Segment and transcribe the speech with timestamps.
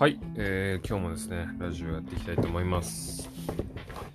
[0.00, 3.28] はい、えー、今日もですね、ラジオやっていきたいと思います。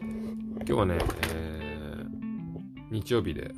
[0.01, 0.97] 今日はね、
[1.31, 2.07] えー、
[2.89, 3.51] 日曜日で、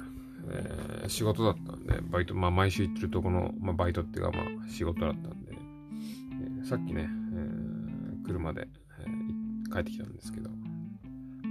[0.49, 8.67] えー、仕事だったんで、バイト、まあ毎週行ってるとこの、まあバイトっていうかまあ仕事だったんで、えー、さっきね、え、車で、
[8.99, 10.49] え、帰ってきたんですけど、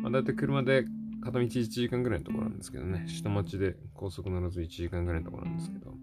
[0.03, 0.85] まあ大体車で
[1.23, 5.95] 片道1時間ぐらいのところなんですけどね、下町で高速乗らず1時間ぐらいのところなんですけど、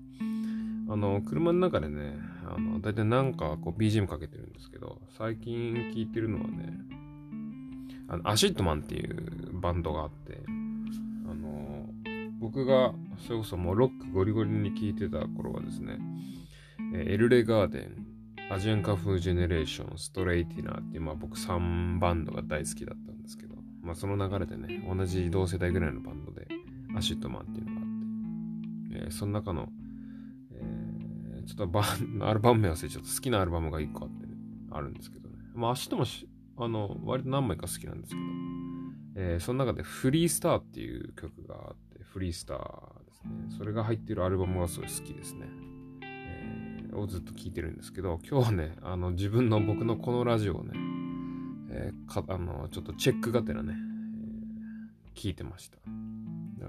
[0.91, 6.73] あの、車の中でね、あの、だいたいなんかこう BGM かけてるんですけど、最近聴いてるのはね、
[8.07, 11.89] あの、アシッドマンっていうバンドがあって、あの、
[12.39, 12.93] 僕が
[13.25, 15.99] それこそもうロックゴリゴリに聴いてた頃はですね、
[16.93, 18.05] エルレガーデン、
[18.51, 26.47] アジアンカフージェネレーション、ストレイティナーっていう、まあ僕3バンドが大好きだったんですけど、まあ、その流れでね、同じ同世代ぐらいのバンドで、
[26.95, 27.83] アシッドマンっていうのがあ
[28.99, 29.69] って、えー、その中の、
[31.45, 34.33] ちょっとバン、 アルバム名忘れちゃった好きなアルバムが1個あって、ね、
[34.71, 35.35] あるんですけどね。
[35.53, 36.05] まあ、アシッドも
[36.57, 38.21] あの、割と何枚か好きなんですけど、
[39.15, 43.31] えー、その中でフリースターっていう曲があって、フリースターですね。
[43.57, 45.47] それが入ってるアルバムがすごい好きですね。
[46.03, 50.71] えー、をずっと聴いてるんですけど、今日はね、あの、自分の僕のこのラジオをね、
[51.69, 55.77] えー、かあのちょっとチェックがてらね、えー、聞いてました。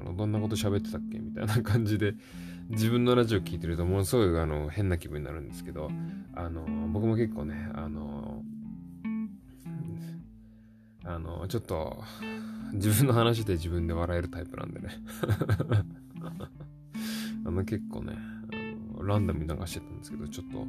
[0.00, 1.18] あのどんなこと喋ってたっけ？
[1.18, 2.14] みたいな感じで
[2.70, 5.90] 自分のラジオ聞いてるとものすごいあの変な気分になるんですけど
[6.34, 8.42] あの僕も結構ねあの
[11.04, 12.02] あのちょっと
[12.72, 14.88] 自分の話で自分で笑えるタイプなんでね。
[17.46, 18.14] あの結構ね
[18.96, 20.66] あのランダムに流してたんですけどちょっと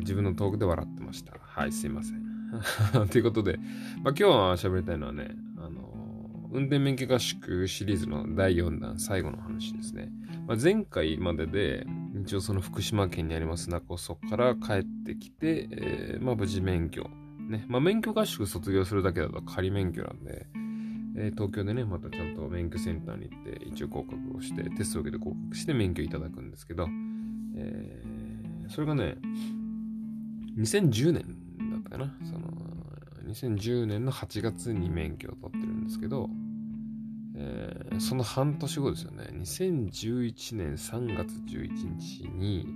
[0.00, 1.34] 自分のトークで笑ってました。
[1.40, 2.28] はいすいません。
[3.08, 3.58] ということで、
[4.02, 5.36] まあ、今日は喋りたいのはね、
[6.50, 10.10] 運転免許合宿シリーズの第4弾、最後の話ですね。
[10.46, 11.86] まあ、前回までで、
[12.22, 17.10] 一応その福島県にあります中曽から帰ってきて、えー、まあ、無事免許。
[17.48, 17.66] ね。
[17.68, 20.46] まあ、免許合宿卒業するだけだと仮免許なんで、
[21.16, 26.88] えー、東京でね、またちゃんと免許センターに行って、一応合格をして、テストを受けて合格して免許いただくんですけど、
[27.56, 29.16] えー、それがね、
[30.56, 31.36] 2010年
[31.72, 32.16] だったかな。
[32.24, 32.48] その、
[33.28, 36.28] 2010年の8月に免許を取ってるんですけど、
[37.34, 39.24] えー、その半年後ですよね。
[39.32, 42.66] 2011年3月11日に、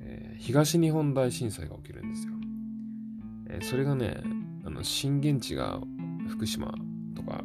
[0.00, 2.32] えー、東日本大震災が起きるんですよ。
[3.48, 4.22] えー、それがね、
[4.64, 5.80] あの震源地が
[6.28, 6.74] 福島
[7.14, 7.44] とか、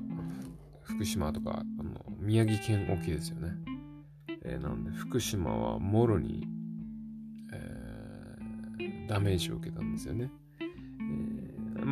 [0.81, 3.51] 福島とか、あの宮城県沖ですよね。
[4.43, 6.47] え、なんで、福島はもろに、
[7.51, 10.31] え、ダメージを受けたんですよね。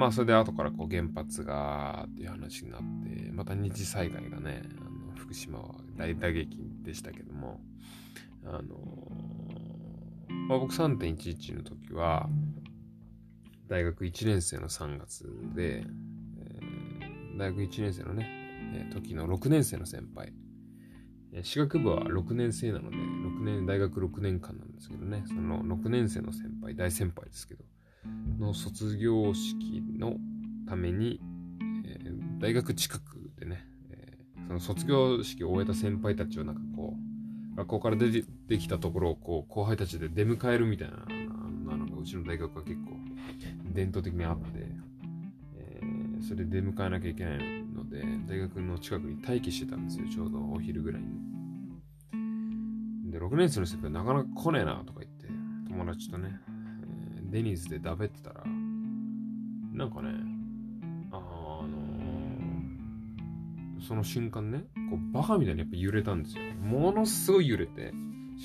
[0.04, 7.62] まあそれで後からこう原発がっていう話になって、また二次災害がね、あの福島は大打撃でしたけども、
[8.46, 8.76] あの
[10.50, 12.28] まあ、僕3.11の時は、
[13.70, 15.24] 大学1年生の3月
[15.56, 18.28] で、えー、大学1年生のね、
[18.76, 20.34] えー、時の6年生の先輩、
[21.32, 27.64] えー、私学部は6年生なので、6年、大学6年間なんですけどね、その6年生の先輩、大先輩ですけど、
[28.40, 30.18] の卒業式の
[30.68, 31.22] ために、
[31.86, 36.96] えー、大学近くでね、えー、その卒業式を終えた先輩たちをなんかこ
[37.54, 41.06] う、学校から出てきたところをこう後輩たちで出迎えるみたいな
[41.66, 42.92] なのがうちの大学は結構
[43.74, 44.46] 伝統的にあって、
[45.56, 51.10] えー、それで出迎えなきゃいけないので、大学の近くに待機してたんですよ、ちょうどお昼ぐらいに。
[53.12, 55.28] で、6年生の先輩なかなか来ねえなとか言って、
[55.70, 56.40] 友達とね、
[57.34, 60.10] デニーズでだべってたら、なんかね、
[61.12, 66.44] あのー、その瞬間ね、こうバカみたいにやっぱ揺れたんですよ。
[66.62, 67.92] ものすごい揺れて、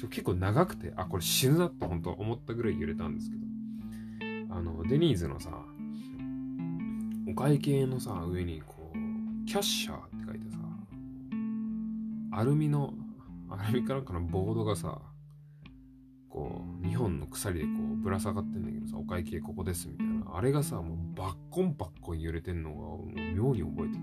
[0.09, 5.51] 結構長くて、あ、これ死ぬなって本当思ったぐらい揺れたんですけど、あの、デニーズのさ、
[7.31, 10.57] お会計のさ、上にこう、キャッシャーって書いてさ、
[12.33, 12.95] アルミの、
[13.51, 14.99] アルミかなんかのボードがさ、
[16.31, 20.25] こう、2本の鎖でこう、ぶら下がってんだけどさ、お会計ここですみたいな。
[20.35, 24.01] あれがさ、もうバッコンバッコン揺れてんのが、妙に覚えてて。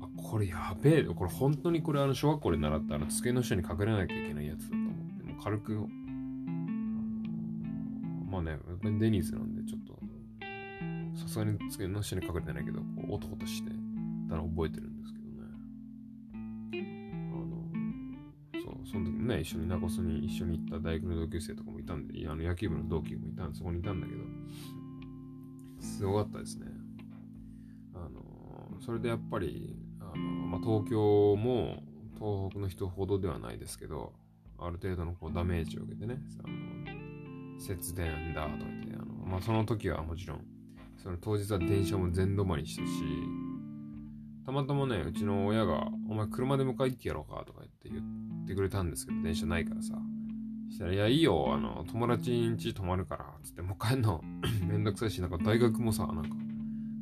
[0.00, 1.04] あ、これやべえ。
[1.04, 5.86] これ本当にこれあの、小学校で習ったあの、机の下に隠れなきゃいけないやつだと思って、もう軽く、
[8.30, 9.98] まあね、デニーズなんでちょっと、
[11.18, 13.70] さすがに机の下に隠れてないけど、こう、音として、
[14.30, 16.99] たら覚えてるんですけどね。
[18.84, 24.20] その時もね、一緒に名古屋に一緒に行った大学の同級生とかもいたんで、あの野球部の同期もいたんで、そこにいたんだけど、
[25.80, 26.66] すごかったですね。
[27.94, 31.82] あの、それでやっぱり、あの、まあ、東京も
[32.14, 34.12] 東北の人ほどではないですけど、
[34.58, 40.44] ある程度のこうダメージを受けてね、あの節電だとか言って、あのまあその時はもちろん、
[41.02, 42.90] その当日は電車も全止まりしたし、
[44.50, 49.94] たまたまね、うちの親が、お前車で迎え行ってやろうかとか言って言ってくれたんですけど、電車ないからさ。
[50.70, 54.20] したら、いや、いいよ、あの、友達ん家泊まるから、つって、もう帰んの。
[54.66, 56.30] めんどくさいし、なんか大学もさ、なんか、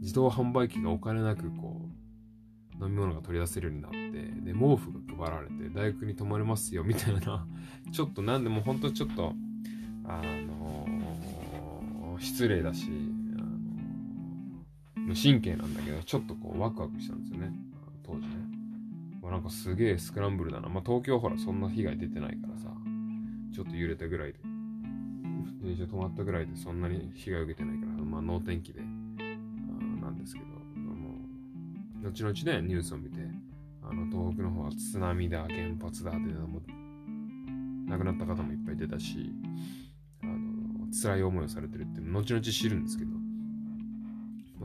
[0.00, 1.88] 自動販売機がお金なくこ
[2.78, 3.98] う、飲み物が取り出せるようになって、
[4.42, 7.46] で、毛布が配られて、大学に泊まれますよ、みたいな、
[7.92, 9.32] ちょっとなんでも本当ちょっと、
[10.04, 12.90] あのー、失礼だし、
[15.14, 17.52] 神経なんだけど、ちょっとこう、ワクワクしたんですよね、
[18.02, 18.28] 当時ね。
[19.22, 20.68] まあ、なんかすげえスクランブルだな。
[20.68, 22.70] まあ、東京ほら、そんな被害出てないからさ、
[23.54, 24.38] ちょっと揺れたぐらいで、
[25.62, 31.18] 電車止まったぐらいでそんなに被害受けてないから、まあ、能天気で、なんですけど、も
[32.02, 33.18] 後々ね、ニュースを見て、
[33.82, 36.38] あの、東北の方は津波だ、原発だっていう、
[37.88, 39.32] 亡くなった方もいっぱい出たし、
[40.22, 43.17] あの、辛い思いをされてるって後々知るんですけど、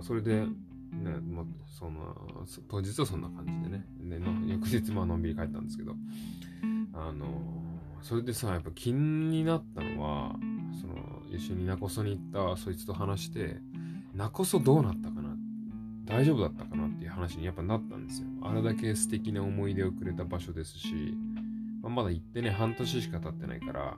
[0.03, 0.47] あ、それで、ね、
[1.21, 5.95] まあ、その、当日はそんな感じでね、での翌日まあのんびり帰ったんですけど、
[6.93, 7.25] あの、
[8.01, 10.35] それでさ、やっぱ気になったのは、
[10.79, 13.57] その、一緒にナコソに行ったそいつと話して、
[14.13, 15.35] ナコソどうなったかな？
[16.05, 18.27] 大丈夫だったかなっていう話にやっぱなったんですよ。
[18.43, 21.17] あれだけ素敵な思い出をくれた場所ですし、
[21.81, 23.97] まあ、まだ行ってね、半年しか経ってないから、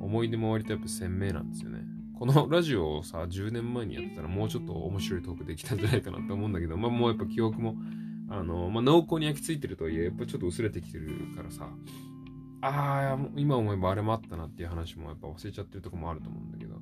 [0.00, 1.80] 思い出も割とやっぱ鮮明なんですよね。
[2.18, 7.76] このラジオをさ、10年前にやってたらもうちょっと面白いトークできたんじゃないかなって思うんだけど、まあもうやっぱ記憶も、
[8.30, 11.68] あの、まあ濃厚に焼き付いてるとはいえ、やっぱちょっと薄れてきてるからさ、
[12.62, 16.76] ああ、今思えばあれもあったなっていう話もやっぱ忘れちゃってるとこもあると思うんだけど、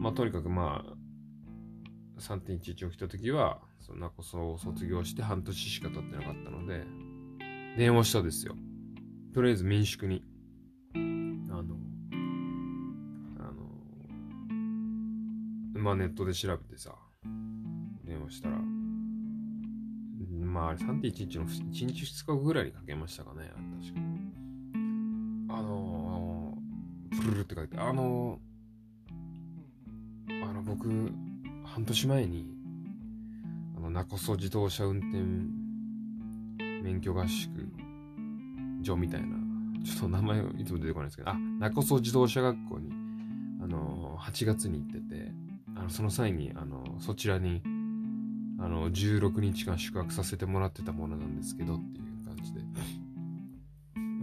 [0.00, 6.84] まあとにかくまあ、3.11起きた時は、そんなこそ卒業して半年しか経ってなかったので、
[7.78, 8.56] 電話したですよ。
[9.34, 10.24] とりあえず民宿に。
[15.86, 16.96] まあネットで調べてさ、
[18.04, 18.56] 電話したら、
[20.44, 25.56] まああれ3.11の1日2日ぐらいにかけましたかね、確か。
[25.56, 30.88] あのー、プルルって書いて、あのー、あの僕、
[31.64, 32.48] 半年前に、
[33.76, 35.22] あの、中曽自動車運転
[36.82, 37.48] 免許合宿
[38.82, 39.36] 場みたいな、
[39.84, 42.90] ちょっと名前いつも出てこないですけど、あ、中曽自動車学校に、
[43.62, 45.45] あの、8月に行ってて、
[45.76, 47.62] あの、その際に、あの、そちらに、
[48.58, 52.60] あの、16日間宿泊させてもらってたものなんですけどっていう感じで、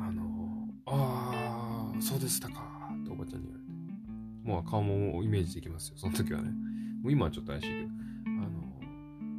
[0.01, 3.73] あの、ああ、そうでしたか、っておばちゃんに言われて。
[4.43, 6.49] もう顔もイメージできますよ、その時はね。
[7.01, 7.89] もう今はちょっと怪しいけど、
[8.27, 8.29] あ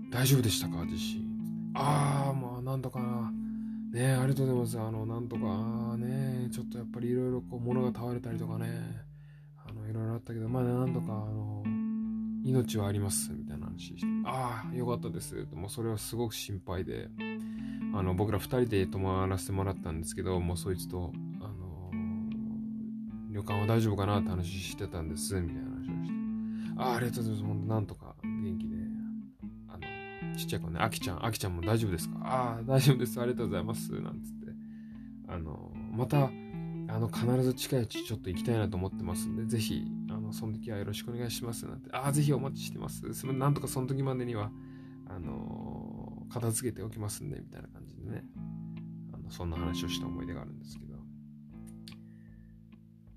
[0.07, 1.73] の、大丈夫でしたか地震。
[1.75, 3.33] ああ、まあ、なんとかな。
[3.93, 4.89] ねありがとうございます。
[4.89, 8.69] あの、なんとか、ねちょっとやっぱりいろいろこう、物が倒れたりとかね、
[9.67, 11.65] あの、いろいろあったけど、まあ、なんとか、あの、
[12.45, 15.47] 命はあります、みたいな話して、ああ、よかったです。
[15.55, 17.09] もうそれはすごく心配で、
[17.95, 21.91] あの、僕ら二人で泊まらせてもらったんですけど、もうそいつと、あの、
[23.31, 26.15] 旅館は大丈夫かなって話してたんです、みたいな話をして。
[26.77, 27.45] ああありがとうございます。
[27.45, 28.77] ほんと、なんとか元気で。
[29.69, 29.79] あ
[30.29, 32.19] の、ちっちゃい子ね、あきちゃん、あきちゃんも大丈夫ですか？
[32.23, 33.21] ああ、大丈夫です。
[33.21, 33.93] ありがとうございます。
[34.01, 34.53] なんつって。
[35.29, 39.87] あの、また、あの、必ず近いうちちょっと行きたいなと思ってますんで、ぜひ、
[40.35, 41.65] その時はよろしくお願いします。
[41.67, 43.15] なんて、ああ、ぜひお待ちしてます。
[43.15, 44.51] すなんとかその時までには、
[45.09, 48.25] あの、片付けておきますんで、みたいな感じでね。
[49.13, 50.95] あの、そんな話をした思い出があるんですけど。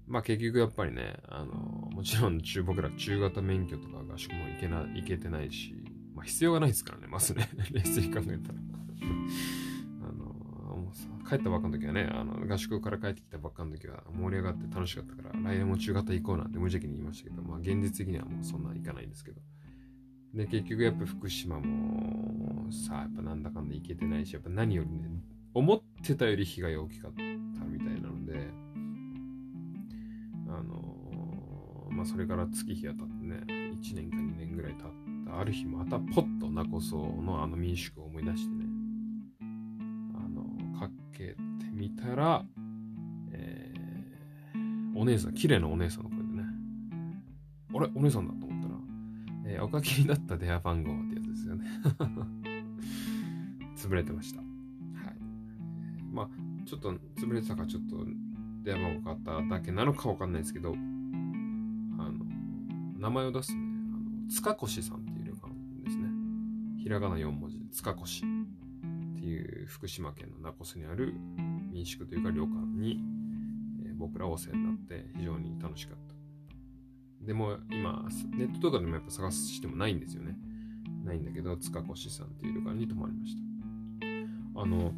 [0.06, 1.54] まあ結局やっぱりね、あの、
[1.92, 5.74] もちろん中、僕ら中型免許とか合宿も行けな、行けてないし、
[6.14, 8.60] まあ必要がないですからね、まずね、 冷静に考えたら。
[10.94, 19.42] さ、帰ったばっかの時はね、あの、合宿から帰ってきたばっかの時は盛り上がって楽しかったから、来年も中型行こうなんて無邪気に言いましたけど、まあ現実的にはもうそんな行かないんですけど。
[20.34, 25.10] で、結局やっぱ福島も、さ、やっぱなんだかんだ行けてないし、やっぱ何よりね、
[25.54, 28.50] 思ってたより被害大きかったみたいなので、
[30.50, 34.92] あのー、まあ、それから月日が経ってね、1年か2年ぐらい経っ
[35.26, 38.57] たある日またポッとナコソのあの民宿を思い出して、
[41.18, 41.36] けて
[41.74, 42.46] みたら、
[43.32, 46.44] えー、お姉さん、綺麗なお姉さんの声でね、
[47.74, 47.90] あれ？
[47.96, 48.76] お姉さんだと思ったら、
[49.46, 51.66] えー、おかけになった電話番号ってやつですよね。
[53.76, 54.40] 潰れてました。
[54.40, 54.48] はい。
[56.12, 56.30] まあ、
[56.66, 58.06] ちょっと潰れてたかちょっと
[58.64, 62.14] 電話番号買っただけなのかわかんないですけど、あの、
[62.98, 63.62] 名前を出すね、
[63.94, 66.10] あの、塚越さんっていう旅館ですね。
[66.82, 68.26] ひらがな4文字で塚越
[69.40, 71.14] う福島県の名古屋にある
[71.72, 73.00] 民宿というか旅館に、
[73.86, 77.26] え、僕らお世話になって非常に楽しかった。
[77.26, 80.38] でも今、ネットとかでもやっぱ探してもないんですよね。
[81.04, 84.62] ないんだけど、塚越さんっていう旅館に泊まりました。
[84.62, 84.94] あの、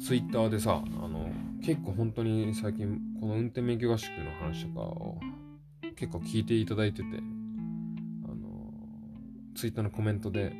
[0.00, 1.30] ツイッターでさ、あの、
[1.62, 5.18] 結構本当に最近、この運転免許合宿の話とかを
[5.96, 7.08] 結構聞いていただいてて、
[8.24, 8.72] あの、
[9.54, 10.52] ツイッターのコメントで、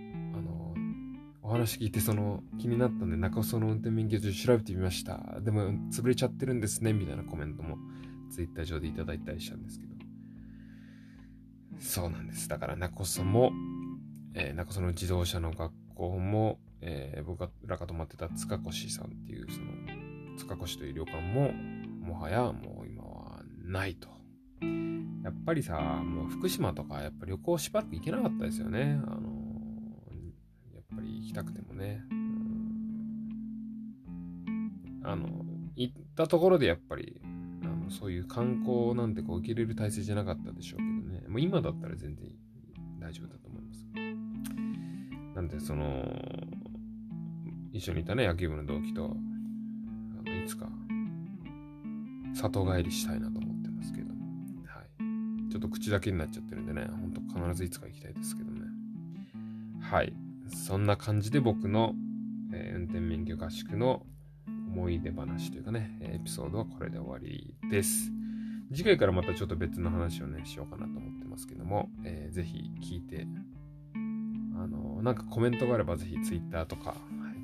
[1.47, 5.39] お話聞いてその気になったんで中尾その運転免許証調べてみました。
[5.41, 7.79] でも潰れちゃってるんですね、みたいなコメントも
[8.33, 9.95] ツイッター上でいただいたりしたんですけど。
[11.79, 12.49] そうなんです。
[12.49, 13.53] だから中尾そも、
[14.35, 19.67] えー、中尾その自動車の学校も、えー、僕らが泊まってた塚越さんっていう、その、
[20.39, 24.09] 塚越という旅館も、もはやもう今はないと。
[25.23, 29.01] やっぱりさ、もう福島とかやっぱ旅行しばらく行けなかったですよね。
[29.07, 29.36] あの、
[31.07, 32.03] り行きたくてもね。
[35.03, 35.29] あの、
[35.77, 37.21] 行ったところでやっぱり、
[37.63, 41.29] あのそういう観光なんてこう受け入れる体制じゃなかったでしょうけどね。
[41.29, 42.29] もう今だったら全然
[42.99, 43.87] 大丈夫だと思います。
[45.35, 46.03] なんで、その、
[47.73, 49.17] 一緒にいたね、野球部の同期と、
[50.25, 50.67] あのいつか、
[52.35, 54.09] 里帰りしたいなと思ってますけど。
[54.09, 54.83] は
[55.49, 55.53] い。
[55.53, 58.63] ちょっと口だけになっちゃってるんでね、ほんと必ずいつか行きたいですけどね。
[59.81, 60.13] はい。
[60.49, 61.95] そんな感じで僕の、
[62.53, 64.05] えー、運転免許合宿の
[64.47, 68.13] 思い出話というかね、エピソードはこれで終わりです。
[68.73, 73.27] 次回からまたちょっと別の話をね、しようかなと思ってますけども、えー、ぜひ聞いて、
[73.95, 76.95] あのー、なんかコメントがあればぜひ Twitter とか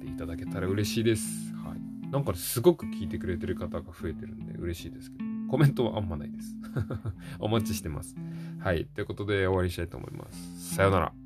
[0.03, 1.55] でいただけたら嬉しいです。
[1.55, 2.11] はい。
[2.11, 6.57] なんかすごく聞いてくれてる方が増えてるんで嬉しいですけど、コメントはあんまないです。
[7.39, 8.17] お待ちしてます。
[8.59, 8.87] はい。
[8.87, 10.75] ということで終わりにしたいと思います。
[10.75, 11.22] さようなら。